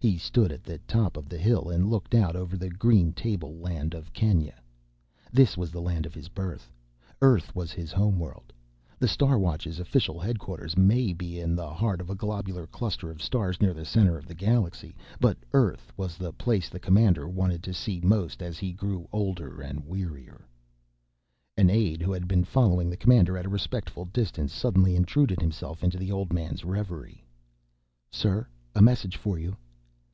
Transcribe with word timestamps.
He 0.00 0.16
stood 0.16 0.52
at 0.52 0.62
the 0.62 0.78
top 0.86 1.16
of 1.16 1.28
the 1.28 1.36
hill 1.38 1.68
and 1.70 1.90
looked 1.90 2.14
out 2.14 2.36
over 2.36 2.56
the 2.56 2.70
green 2.70 3.12
tableland 3.12 3.94
of 3.94 4.12
Kenya. 4.12 4.62
This 5.32 5.56
was 5.56 5.72
the 5.72 5.82
land 5.82 6.06
of 6.06 6.14
his 6.14 6.28
birth, 6.28 6.70
Earth 7.20 7.52
was 7.52 7.72
his 7.72 7.90
homeworld. 7.90 8.52
The 9.00 9.08
Star 9.08 9.40
Watch's 9.40 9.80
official 9.80 10.20
headquarters 10.20 10.76
may 10.78 11.12
be 11.12 11.40
in 11.40 11.56
the 11.56 11.68
heart 11.74 12.00
of 12.00 12.10
a 12.10 12.14
globular 12.14 12.68
cluster 12.68 13.10
of 13.10 13.20
stars 13.20 13.60
near 13.60 13.74
the 13.74 13.84
center 13.84 14.16
of 14.16 14.26
the 14.28 14.36
galaxy, 14.36 14.94
but 15.18 15.36
Earth 15.52 15.92
was 15.96 16.16
the 16.16 16.32
place 16.32 16.68
the 16.68 16.78
commander 16.78 17.28
wanted 17.28 17.66
most 18.04 18.38
to 18.38 18.44
see 18.44 18.46
as 18.46 18.58
he 18.60 18.72
grew 18.72 19.08
older 19.10 19.60
and 19.60 19.84
wearier. 19.84 20.46
An 21.56 21.70
aide, 21.70 22.02
who 22.02 22.12
had 22.12 22.28
been 22.28 22.44
following 22.44 22.88
the 22.88 22.96
commander 22.96 23.36
at 23.36 23.46
a 23.46 23.50
respectful 23.50 24.04
distance, 24.04 24.52
suddenly 24.52 24.94
intruded 24.94 25.40
himself 25.40 25.82
in 25.82 25.90
the 25.90 26.12
old 26.12 26.32
man's 26.32 26.64
reverie. 26.64 27.24
"Sir, 28.12 28.46
a 28.76 28.80
message 28.80 29.16
for 29.16 29.40
you." 29.40 29.56